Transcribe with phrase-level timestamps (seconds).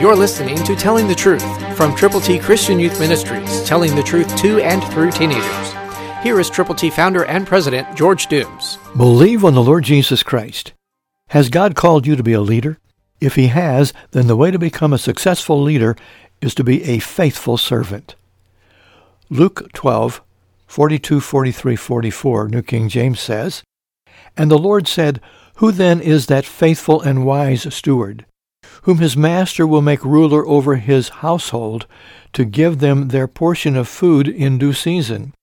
[0.00, 4.36] You're listening to Telling the Truth from Triple T Christian Youth Ministries, telling the truth
[4.36, 5.72] to and through teenagers.
[6.22, 8.78] Here is Triple T founder and president George Dooms.
[8.96, 10.72] Believe on the Lord Jesus Christ.
[11.30, 12.78] Has God called you to be a leader?
[13.20, 15.96] If he has, then the way to become a successful leader
[16.40, 18.14] is to be a faithful servant.
[19.30, 20.22] Luke 12,
[20.68, 23.64] 42, 43, 44, New King James says,
[24.36, 25.20] And the Lord said,
[25.56, 28.26] Who then is that faithful and wise steward,
[28.82, 31.86] whom his master will make ruler over his household,
[32.32, 35.34] to give them their portion of food in due season?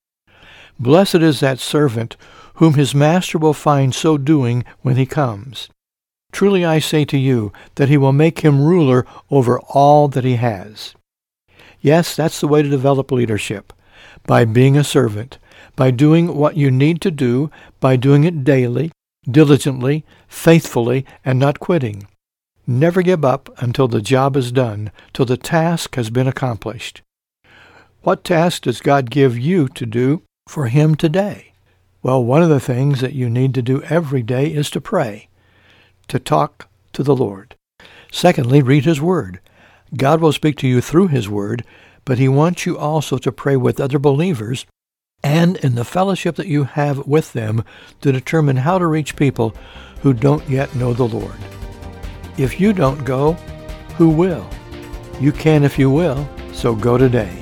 [0.78, 2.16] Blessed is that servant
[2.54, 5.68] whom his master will find so doing when he comes.
[6.32, 10.36] Truly I say to you that he will make him ruler over all that he
[10.36, 10.94] has.
[11.80, 13.72] Yes, that's the way to develop leadership,
[14.26, 15.38] by being a servant,
[15.76, 18.90] by doing what you need to do, by doing it daily,
[19.30, 22.06] diligently, faithfully, and not quitting.
[22.66, 27.00] Never give up until the job is done, till the task has been accomplished.
[28.02, 31.52] What task does God give you to do for him today?
[32.02, 35.28] Well, one of the things that you need to do every day is to pray,
[36.08, 37.54] to talk to the Lord.
[38.10, 39.40] Secondly, read his word.
[39.96, 41.64] God will speak to you through his word,
[42.04, 44.66] but he wants you also to pray with other believers
[45.22, 47.64] and in the fellowship that you have with them
[48.00, 49.54] to determine how to reach people
[50.02, 51.38] who don't yet know the Lord.
[52.38, 53.32] If you don't go,
[53.96, 54.48] who will?
[55.20, 57.32] You can if you will, so go today.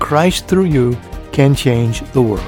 [0.00, 0.98] Christ through you
[1.30, 2.40] can change the world.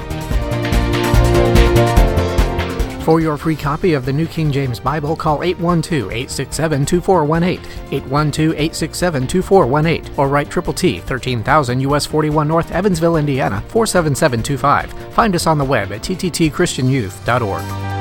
[3.03, 7.59] For your free copy of the New King James Bible, call 812-867-2418,
[7.91, 14.91] 812-867-2418, or write Triple T, 13,000 US 41 North, Evansville, Indiana, 47725.
[15.13, 17.94] Find us on the web at tttchristianyouth.org.